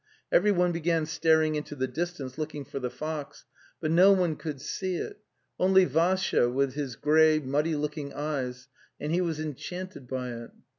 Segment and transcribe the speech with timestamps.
[0.31, 3.45] Everyone began staring into the distance, looking for the fox,
[3.79, 5.19] but no one could see it,
[5.59, 8.67] only Vassya with his grey muddy looking eyes,
[8.99, 10.49] and he was enchanted by it.